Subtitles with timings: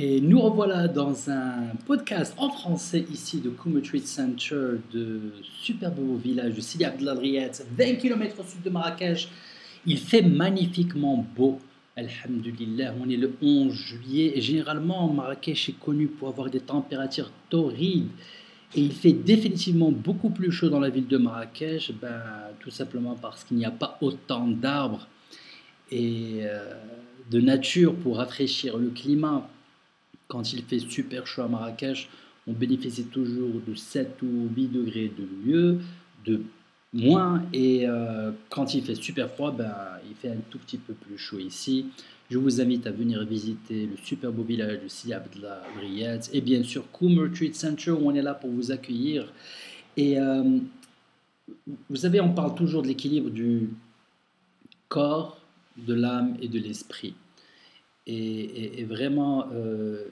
[0.00, 6.14] Et nous revoilà dans un podcast en français ici de Kumu Center de super beau
[6.14, 9.28] village de Sidi Abdellah 20 km au sud de Marrakech.
[9.86, 11.58] Il fait magnifiquement beau.
[11.96, 17.32] Alhamdulillah, on est le 11 juillet et généralement Marrakech est connu pour avoir des températures
[17.50, 18.10] torrides
[18.76, 22.22] et il fait définitivement beaucoup plus chaud dans la ville de Marrakech, ben,
[22.60, 25.08] tout simplement parce qu'il n'y a pas autant d'arbres
[25.90, 26.74] et euh,
[27.32, 29.50] de nature pour rafraîchir le climat
[30.28, 32.08] quand il fait super chaud à Marrakech,
[32.46, 35.80] on bénéficie toujours de 7 ou 8 degrés de mieux,
[36.24, 36.42] de
[36.92, 37.42] moins.
[37.52, 39.74] Et euh, quand il fait super froid, ben,
[40.08, 41.86] il fait un tout petit peu plus chaud ici.
[42.30, 45.62] Je vous invite à venir visiter le super beau village de Sidi Abdallah
[46.32, 49.32] et bien sûr Coomer Treat Center où on est là pour vous accueillir.
[49.96, 50.58] Et euh,
[51.88, 53.70] vous savez, on parle toujours de l'équilibre du
[54.88, 55.40] corps,
[55.78, 57.14] de l'âme et de l'esprit.
[58.10, 60.06] Et, vraiment, euh,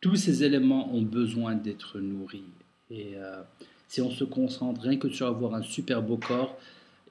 [0.00, 2.42] tous ces éléments ont besoin d'être nourris.
[2.90, 3.42] Et euh,
[3.86, 6.56] si on se concentre rien que sur avoir un super beau corps,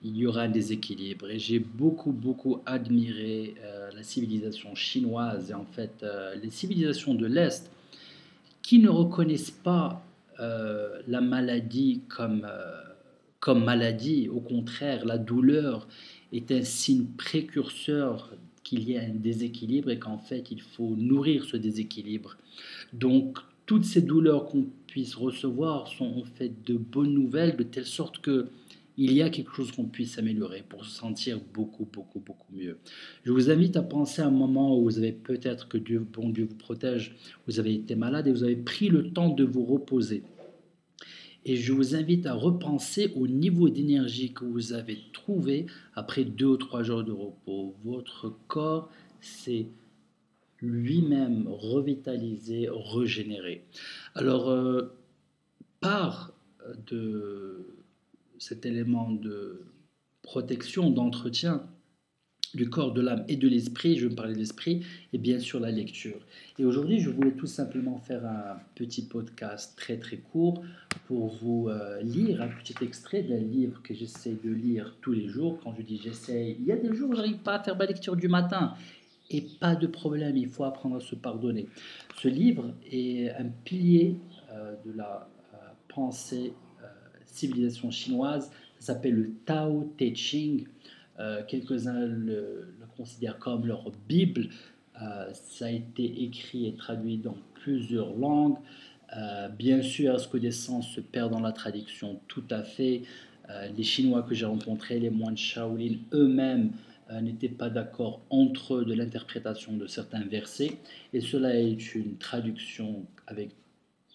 [0.01, 1.29] il y aura un déséquilibre.
[1.29, 6.03] Et j'ai beaucoup, beaucoup admiré euh, la civilisation chinoise et en fait
[6.41, 7.69] les civilisations de l'Est
[8.63, 10.03] qui ne reconnaissent pas
[10.39, 12.47] la maladie comme,
[13.41, 14.29] comme maladie.
[14.29, 15.85] Au contraire, la douleur
[16.31, 18.31] est un signe précurseur
[18.63, 22.37] qu'il y a un déséquilibre et qu'en fait il faut nourrir ce déséquilibre.
[22.93, 27.85] Donc toutes ces douleurs qu'on puisse recevoir sont en fait de bonnes nouvelles de telle
[27.85, 28.47] sorte que
[29.01, 32.77] il y a quelque chose qu'on puisse améliorer pour se sentir beaucoup, beaucoup, beaucoup mieux.
[33.23, 36.27] Je vous invite à penser à un moment où vous avez peut-être que Dieu, bon
[36.29, 37.15] Dieu vous protège,
[37.47, 40.21] vous avez été malade et vous avez pris le temps de vous reposer.
[41.45, 46.47] Et je vous invite à repenser au niveau d'énergie que vous avez trouvé après deux
[46.47, 47.75] ou trois jours de repos.
[47.83, 48.89] Votre corps
[49.21, 49.67] s'est
[50.61, 53.63] lui-même revitalisé, régénéré.
[54.15, 54.93] Alors, euh,
[55.79, 56.33] par
[56.87, 57.65] de
[58.37, 59.65] cet élément de
[60.21, 61.65] protection, d'entretien,
[62.53, 65.59] du corps, de l'âme et de l'esprit, je veux parler de l'esprit, et bien sûr
[65.59, 66.19] la lecture.
[66.57, 70.63] Et aujourd'hui, je voulais tout simplement faire un petit podcast très très court
[71.07, 75.27] pour vous euh, lire un petit extrait d'un livre que j'essaie de lire tous les
[75.27, 75.59] jours.
[75.63, 77.85] Quand je dis j'essaie, il y a des jours où j'arrive pas à faire ma
[77.85, 78.73] lecture du matin.
[79.31, 81.67] Et pas de problème, il faut apprendre à se pardonner.
[82.19, 84.15] Ce livre est un pilier
[84.51, 86.53] euh, de la euh, pensée
[87.31, 88.51] civilisation chinoise.
[88.79, 90.65] Ça s'appelle le Tao Te Ching.
[91.19, 94.49] Euh, quelques-uns le, considèrent comme leur Bible.
[95.01, 98.57] Euh, ça a été écrit et traduit dans plusieurs langues.
[99.17, 102.21] Euh, bien sûr, est-ce que des sens se perdent dans la traduction?
[102.27, 103.01] Tout à fait.
[103.75, 106.71] les Chinois que j'ai rencontrés, les moines Shaolin eux-mêmes,
[107.21, 110.77] n'étaient pas d'accord entre eux de l'interprétation de certains versets.
[111.13, 113.49] Et cela est une traduction avec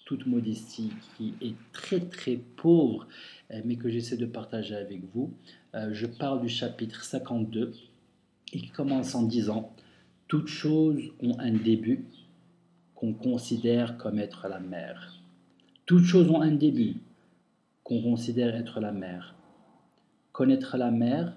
[0.05, 3.09] toute modestie qui est très très pauvre,
[3.65, 5.35] mais que j'essaie de partager avec vous.
[5.75, 7.75] Euh, je parle du chapitre 52
[8.53, 9.75] et qui commence en disant
[10.29, 12.07] Toutes choses ont un début
[12.95, 15.21] qu'on considère comme être la mère.
[15.85, 16.99] Toutes choses ont un début
[17.83, 19.35] qu'on considère être la mère.
[20.31, 21.37] Connaître la mère,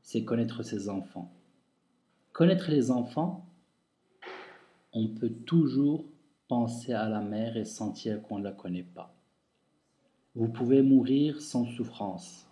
[0.00, 1.30] c'est connaître ses enfants.
[2.32, 3.46] Connaître les enfants,
[4.94, 6.06] on peut toujours
[6.48, 9.14] penser à la mère et sentir qu'on ne la connaît pas.
[10.34, 12.46] Vous pouvez mourir sans souffrance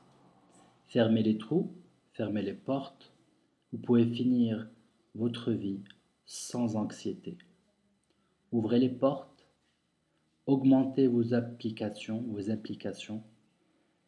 [0.94, 1.72] Fermez les trous,
[2.12, 3.12] fermez les portes,
[3.72, 4.70] vous pouvez finir
[5.16, 5.80] votre vie
[6.24, 7.36] sans anxiété.
[8.52, 9.48] Ouvrez les portes,
[10.46, 13.24] augmentez vos applications, vos implications.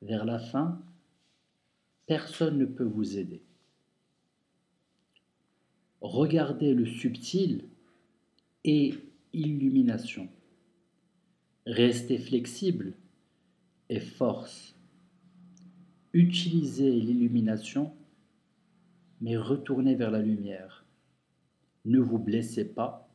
[0.00, 0.80] Vers la fin,
[2.06, 3.42] personne ne peut vous aider.
[6.00, 7.64] Regardez le subtil
[8.62, 8.94] et
[9.32, 10.28] illumination.
[11.66, 12.94] Restez flexible
[13.88, 14.75] et force
[16.16, 17.92] Utilisez l'illumination,
[19.20, 20.86] mais retournez vers la lumière.
[21.84, 23.06] Ne vous blessez pas.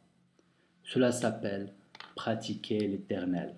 [0.83, 1.73] Cela s'appelle
[2.13, 3.55] pratiquer l'éternel.